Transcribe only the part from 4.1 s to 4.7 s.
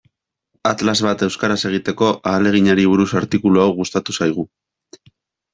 zaigu.